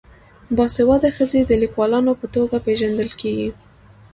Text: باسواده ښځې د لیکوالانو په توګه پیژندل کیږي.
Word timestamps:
باسواده 0.55 1.09
ښځې 1.17 1.41
د 1.45 1.51
لیکوالانو 1.63 2.11
په 2.19 2.25
توګه 2.35 2.55
پیژندل 2.65 3.09
کیږي. 3.21 3.49